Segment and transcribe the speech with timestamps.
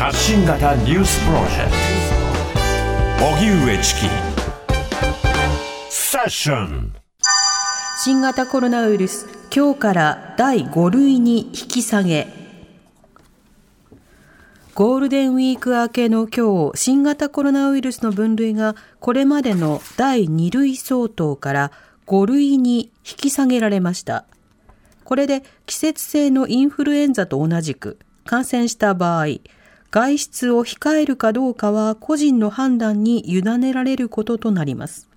[0.00, 1.70] 発信型ニュースプロジェク
[3.18, 3.26] ト。
[3.26, 4.00] 荻上チキ。
[5.90, 6.94] セッション。
[8.02, 12.28] 新型コロナウイルス今日から第5類に引き下げ。
[14.74, 21.72] ゴールデンウィーク明けの今日新型コロナウイルスの分類がこれまでの第2類相当から
[22.06, 24.24] 5類に引き下げられました。
[25.04, 29.26] これで季節性のインフルエンザと同じく感染した場合
[29.90, 35.08] 外出を控えるかどうかは個人の判断に委ねられることとなります。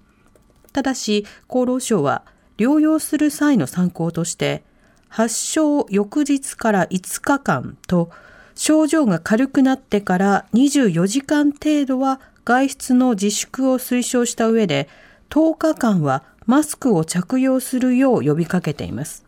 [0.71, 2.23] ただし厚労省は
[2.57, 4.63] 療養する際の参考として
[5.09, 8.09] 発症翌日から5日間と
[8.55, 14.89] 症状が軽くなってから24時間程度は外出の自粛を推奨した上で
[15.29, 19.23] 10日間はマスクを着用するよう呼びかけています。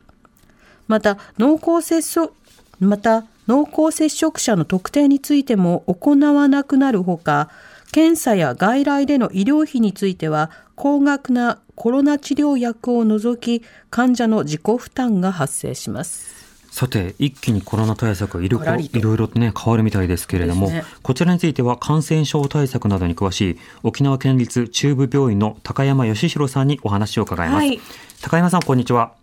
[0.87, 2.33] また濃厚接触
[2.79, 7.49] また濃厚接触者の特定についても行わなくなるほか
[7.91, 16.35] 検査や外来での医療費については高額なコロナ治療薬を除き患者の自己負担が発生します
[16.75, 27.57] さて、一気にコロナ対策いろいろとね、変わるみたいですけれども、ね、こちらについては感染症対策などに詳しい沖縄県立中部病院の高山義弘さんにお話を伺います。
[27.59, 27.79] はい、
[28.21, 29.13] 高山さん、こんにちは。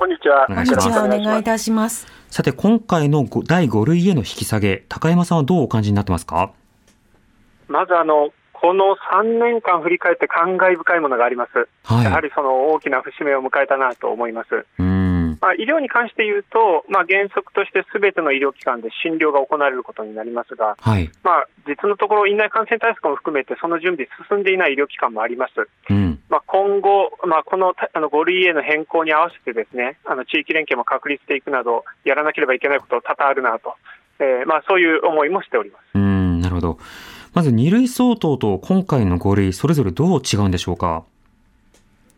[0.00, 0.46] こんにちは。
[0.48, 0.88] お願いします。
[0.88, 2.06] お願いいたします。
[2.30, 6.52] さて、今回の第5類への引き下げ、高山さんはどうお感じになってますか？
[7.68, 11.68] まずあの、この3年間振り返って感慨深いものがあります。
[11.84, 14.64] はい、やはりその大きな節目を迎えたなと思います。
[15.40, 25.52] まあ、医療に関して言うと、まあ、原則としてすべての医療機関で診療が行われることになりますが、はい、まあ、実のところ、院内感染対策も含めて、その準備進んでいない医療機関もあります。
[25.88, 33.74] うん、まあ、今後、まあ、このあの5類への変更に合わせてですね、あの地域連携も確立していくなど、やらなければいけないこと多々あるなと、
[34.18, 35.82] えーまあ、そういう思いもしております。
[35.94, 36.78] うんなるほど
[37.32, 41.04] まず2類相当と今回の5類、それぞれどう違うんでしょうか？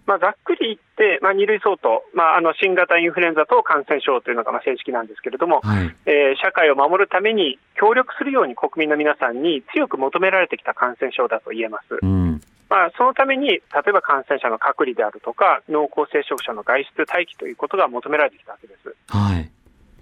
[0.06, 11.98] まあ、ざっくり言って、まあ、2類相当、まあ、あの新型インフルエンザ等感染症というのがまあ正式なんですけれども、はい、えー、社会を守るために協力するように国民の皆さんに強く求められてきた感染症だと言えます。
[12.00, 18.96] うんまあ、そのために、例えば感染者の隔離であるとか、濃厚接触者の外出待機ということが求められてきたわけです。
[19.08, 19.50] はい、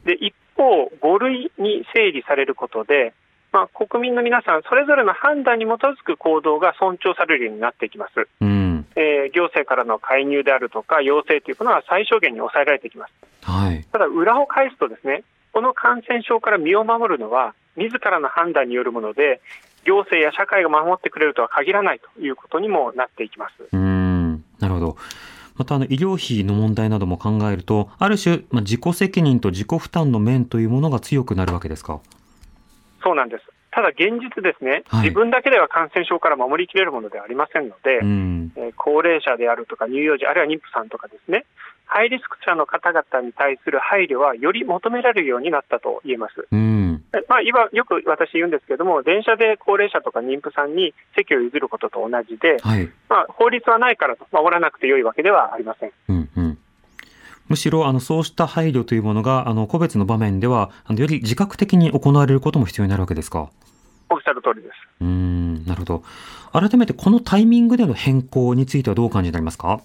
[0.07, 3.13] で一方、5類に整理されることで、
[3.51, 8.29] まあ、国民の皆さん、それぞれの判断に基づく行動が尊重されるようになっていきます。
[8.41, 13.13] うんえー、行政からの介入であるとか、要請というのは最小限に抑えられてきます。
[13.43, 19.41] はい、ただ、裏を返すとですね、この感染症から身を守るのは、自らの判断によるもので、
[19.85, 23.55] 行政や社会が守ってくれるとは限らないということにもなっていきます。
[23.73, 24.97] うんなるほど。
[25.57, 32.01] またあの医療費の問題なども考えると、ある種、まあ、自己責任と自己負担の面というものが強くなるわけですか？
[33.03, 33.45] そうなんです。
[33.71, 41.45] ただ現実ですね、はい、自分だけでは感染症から守りきれるものではありませんので、うん、えー、高齢者であるとか乳幼児、あるいは妊婦さんとかですね、
[41.87, 46.47] ハイリスク者の方々に対する配慮はより求められるようになったと言えます。
[46.51, 55.93] うん、まあ、今、よく私言うんですけれども、電車で高齢者とか妊婦さんに席を譲ることと同じで、はい、まあ、法律はないからと守らなくてよいわけではありません。
[56.09, 56.50] うんうん
[57.51, 63.51] むしろあのそうした配慮というものがあの個別の場面ではあのより自覚的に行われることも必要になるわけですか？
[64.09, 64.75] おっしゃる通りです。
[65.01, 66.03] うんなるほど。
[66.53, 69.81] 改めてこのタイミングでの変更についてはどう感じになりますか？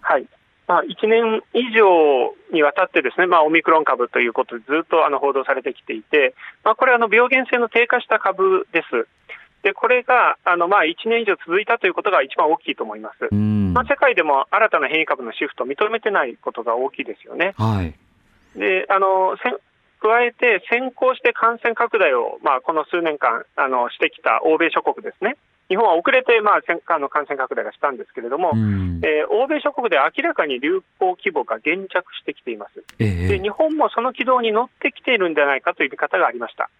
[0.00, 0.26] はい。
[0.66, 6.34] まあ、1年以上にわたってですね、まあ、オミクロン株ということでずっとあの報道されてきていて、
[6.64, 9.06] まあ、これはあの病原性の低下した株です。
[9.62, 13.34] でこれがあの、まあ、1年以上続いたということが一番大きいと思います。
[13.34, 17.54] まあ、世界でも新たな変異株のシフトを認めてないことが大きいですよね。
[17.58, 17.94] はい、
[18.58, 19.36] であの
[20.00, 25.36] 加えて、先行して感染拡大を、まあ、この数年間あのしてきた欧米諸国ですね。
[25.68, 28.52] 日本は遅れて、まあ、あの感染拡大がしたんですけれども、
[29.02, 36.70] えー、欧米諸国で明らかに流行規模が減弱してきています、えー、で日本もその軌道に乗ってきているんじゃないかという見方がありました。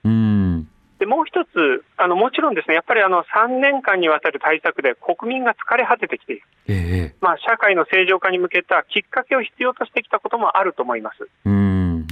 [0.99, 11.29] でもう一つあの、もちろんですねやっぱりあの3年間にわたる対策で国民が疲れ果ててきている、えー、まあ、社会の正常化に向けたきっかけを必要としてきたこともあると思います。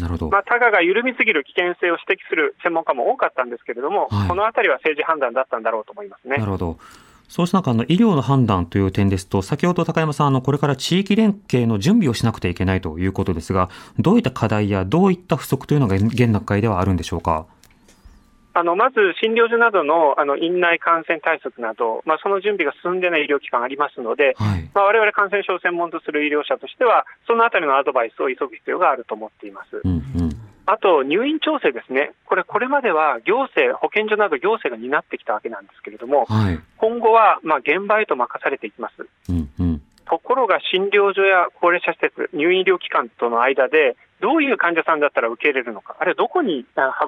[0.05, 6.37] なるほどまあ、タガが緩みすぎる危険性を指摘する専門家も多かったんですけれども、はい、このあたりは政治判断だったんだろうと思いますね。
[6.37, 6.79] なるほど
[7.29, 17.47] そうした中の医療の判断という点ですと、先ほど高山さん、あの、これから地域連携の準備をしなくてはいけないということですが、どういった課題やどういった不足というのが現段階ではあるんでしょうか？
[18.55, 24.71] あのまず診療所などのあの院内感染対策など、まあ、その準備が進んでない医療機関ありますので、はい。
[24.73, 29.83] まあ、我々感染症を専門とする医療者としては、そのあたりのアドバイスを急ぐ必要があると思っています。
[29.83, 30.31] うんうん。
[30.67, 39.07] あと入院調整ですね、これ、これまでは行政、保健所など行政が担ってきたわけなんですけれども、はい、今後はまあ現場へと任されていきます。
[39.31, 39.83] うんうん。
[40.07, 46.65] ところが診療所や高齢者施設、入院医療機関との間で、どういう患者さんだったら受け入れるのか、あるいはどこに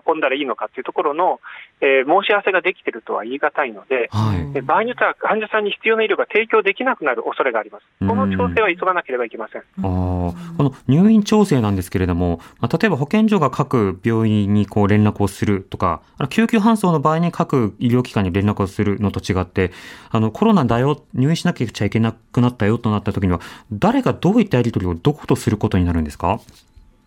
[0.07, 1.41] 運んだらいいのかというところの、
[1.81, 7.87] えー、申し合わせができているとは言い難いので、はい、場合によっては患者さんに必要な医療が提供できなくなる恐れがあります。
[8.01, 9.63] この調整は急がなければいけません。
[9.63, 19.73] あこの入院調整なんですけれども、まあ、例えば保健所が各病院にこう連絡をするとか、救急搬送の場合に各医療機関に連絡をするのと違って、
[20.11, 23.41] あのコロナだよ、入院しなきゃいけなくなったよとなった時には、
[23.73, 26.41] 誰がどういったやり取りをどことすることになるんですか？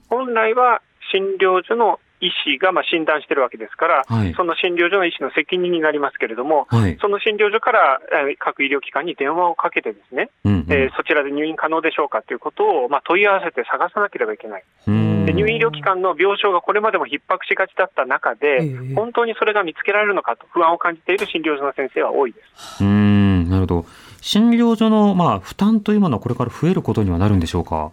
[0.10, 8.02] 本来は診療所の医師がまあ診断してるわけですから、はい、その診療所の医師の責任になりますけれども、はい、その診療所から
[8.40, 14.64] 各医療機関に電話をかけて、ですね、うんうん、えー、そちらで入院可能でしょうかということをまあ問い合わせて探さなければいけない。
[14.86, 22.84] で入院医療機関の病床がこれまでも逼迫しがちだった中で、本当にそれが見つけられるのかと不安を感じている診療所の先生は多いです。
[22.84, 23.86] うんなるほど
[24.20, 27.92] 診療所のまあ負担というものはこれから増えることにはなるんでしょうか？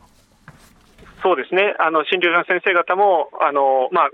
[1.26, 4.10] そうですね、あの診療所の先生方も、あのまあ、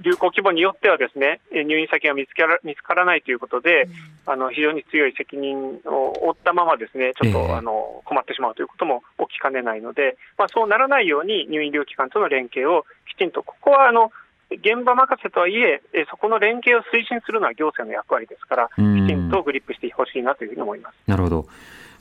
[0.00, 3.84] 流行規模によってはですね入院先が見つから見つからないということで、
[4.26, 14.10] うん、あの非常に強い責任を負ったままですねちょっと、えー、あの困ってしまうということも起きかねないので、まあ、そうならないように入院医療機関との連携をきちんと、ここはあの
[14.50, 20.96] 現場任せとはいえ、そこの連携を推進するのは行政の役割ですから、きちんとグリップしてほしいなというふうに思います。
[21.06, 21.46] なるほど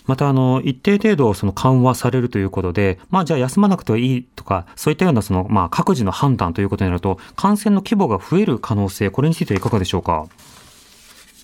[0.08, 10.26] また、あの、一定程度、その緩和されるということで、まあ、じゃあ休まなくてはいいとか、そういったような、その、まあ、各自の判断ということになると、感染の規模が増える可能性、これについてはいかがでしょうか？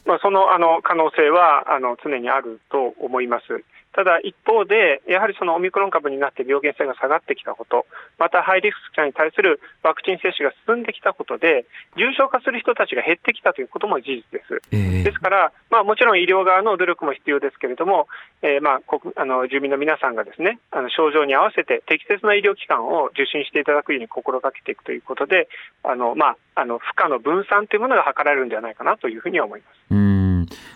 [0.06, 3.64] まあ、そのあの可能性はあの常にあると思います。
[3.94, 7.86] ただ一方で、やはりそのオミクロン株になって病原性が下がってきたこと、
[8.18, 14.62] またハイリスク者に対するワクチン接種が進んできたことで、重症化する人たちが減ってきたということも事実です。
[14.72, 18.08] えー、ですから、まあ、もちろん医療側の努力も必要ですけれども、
[18.42, 25.48] えー、まあ国あの住民の皆さんがですねあの症状に合わせて適切な医療機関を受診していただくように心がけていくということで、
[25.84, 30.23] あのまあ、あの負荷の分散というものが図られるんではないかなというふうに思います。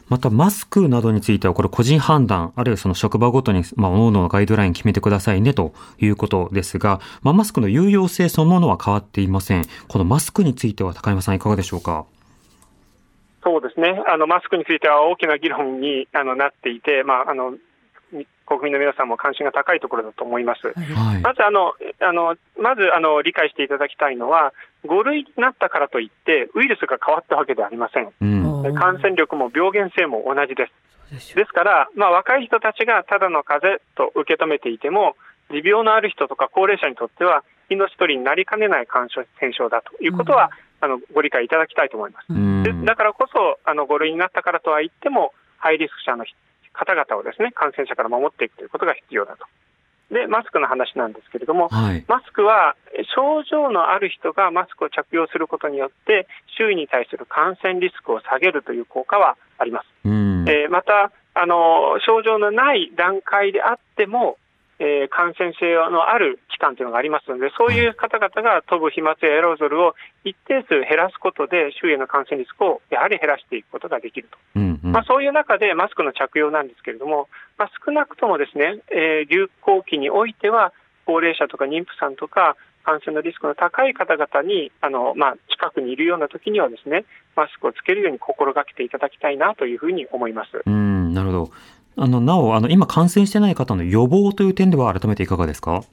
[0.10, 9.66] また、マスクなどについては、これ個人判断、あるいはその職場ごとに、まあ、各々のガイドライン決めてくださいねということですが、まあ、マスクの有用性そのものは変わっていません。
[9.88, 12.06] このマスクについては、高山さんいかがでしょうか？
[13.44, 14.04] そうですね。
[14.08, 17.54] あの、マスクについては大きな議論にあのなっていて、まあ、あの、
[18.46, 20.68] 国民の皆さんも関心が高いところだと思います。
[20.68, 24.54] はい、まずあのあのまずあの理解していただきたいのは、
[24.86, 28.12] 5類になったからといってウイルスが変わったわけではありません。
[28.22, 28.26] う
[28.70, 30.88] ん、感染力も病原性も同じです。
[31.36, 35.16] ですから、まあ、若い人たちがただの風邪と受け止めていても、
[35.50, 40.52] 持病のある人とか高齢者にとっては、命取りになりかねない感染症だということは、
[40.82, 42.28] うん、あのご理解いただきたいと思います。
[42.64, 46.26] でだからこそあの、5類になったからとは言っても、ハイリスク者の
[46.78, 49.46] 方々をですね感染者から守っていくということが必要だと。
[50.14, 52.78] で、マスクの話なんですけれども、はい、マスクは
[53.14, 56.28] 症状のある人がマスクを着用することによって、
[56.58, 59.86] 周囲に対する感染リスクを下げるという効果はあります。
[60.48, 64.38] えー、またあの、症状のない段階であっても、
[64.80, 80.74] えー、感染性のある期間というのがありますので、そういう方々が飛ぶ飛沫やエロゾルを一定数減らすことで、周囲への感染リスクをやはり減らしていくことができると、うんうん、まあ、そういう中でマスクの着用なんですけれども、まあ、少なくともですね、えー、流行期においては、
[81.06, 82.56] 高齢者とか妊婦さんとか、
[82.88, 87.04] 感染のリスクの高い方々にあの、まあ、近くにいるような時にはですね
[87.36, 90.64] マスクをつけるように心がけていただきたいなというふうに思います。
[90.66, 91.52] うんなるほど
[91.98, 95.84] あの、なお、あの、今感染してない方の予防という点では改めていかがですか？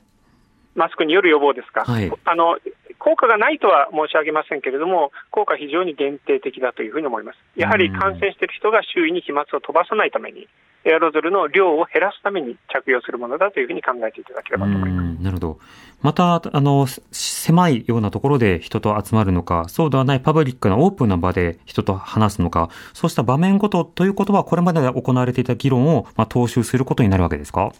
[0.74, 1.84] マスクによる予防ですか？
[1.84, 2.58] はい、あの、
[2.98, 7.38] 効果がないとは申し上げませんけれども、効果は非常に限定的だというふうに思います。
[7.56, 10.46] やはり感染している人が周囲に飛沫を飛ばさないために、
[10.84, 15.22] エアロゾルの量を減らすために着用するものだというふうに考えていただければと思います。
[15.22, 15.58] なるほど。
[16.04, 27.72] また、あの、狭いようなところで人と集まるのか、そうではないパブリックなオープンな場で人と話すのか、そうした場面ごとということは、これまで行われていた議論を、まあ、踏襲することになるわけですか？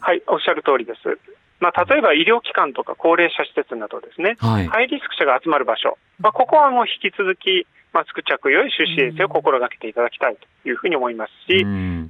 [0.00, 1.00] はい、おっしゃる通りです。
[1.60, 11.66] まあ、例えば医療機関とか高齢者施設などですね、はい、ハイリスク者が集まる場所、まあ、ここはもう引き続きマスク着用や手指衛生を心がけていただきたいというふうに思いますし、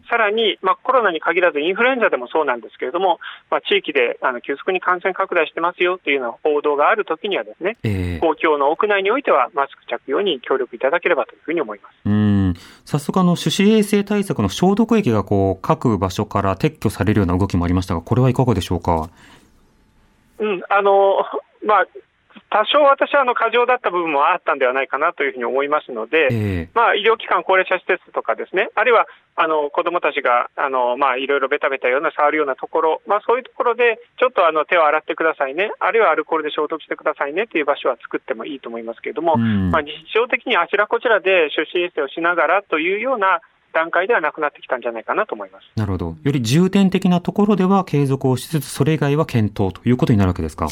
[0.08, 3.18] さらに、まあ、コロナに限らずインフルエンザでもそうなんですけれども、
[3.50, 11.94] まあ、地域であの急速に感染拡大してますよというような報道があるときにはですね、えー、公共の屋内においてはマスク着用に協力いただければというふうに思います。
[12.04, 19.08] うん早速あの、手指衛生対策の消毒液がこう各場所から撤去されるような動きもありましたが、これはいかがでしょうか？
[20.40, 21.18] うん、あの
[21.64, 21.86] まあ
[22.50, 43.40] 多少私はあの過剰だった部分もあったんではないかなというふうに思いますので、えー、まあ、医療機関、高齢者施設とかですね、あるいはあの子どもたちがあの、まあ、いろいろベタベタような触るようなところ、まあ、そういうところでちょっとあの手を洗ってくださいね、あるいはアルコールで消毒してくださいねという場所は作ってもいいと思いますけれども、うん、まあ、日常的にあちらこちらで出身衛生をしながらというような
[43.72, 45.70] 段階ではなくなってきたんじゃないかなと思います。
[45.76, 50.66] なるほど、より重点的なところでは継続をしつつ、それ以外は検討ということになるわけですか？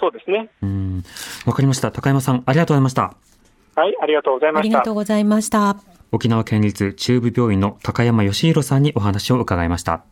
[0.00, 0.48] そうですね。
[0.62, 1.04] うん。
[1.46, 1.90] わかりました。
[1.90, 3.14] 高山さん、ありがとうございました。
[3.74, 4.66] はい、ありがとうございました。
[4.66, 5.76] ありがとうございました。
[6.10, 10.04] 沖縄県立中部病院の高山義弘さんにお話を伺いました。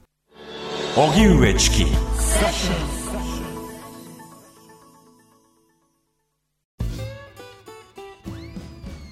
[0.96, 1.84] 荻上チキ。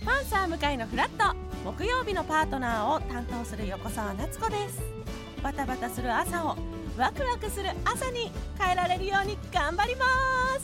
[0.04, 4.82] パンサー向井のフラット木曜日のパートナーを担当する横澤夏子です。
[5.42, 6.56] バタバタする朝を
[6.96, 10.04] ワクワクする朝に変えられるように頑張りま
[10.58, 10.63] す